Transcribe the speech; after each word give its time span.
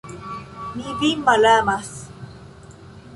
Mi 0.77 0.95
vin 1.01 1.21
malamas! 1.27 1.91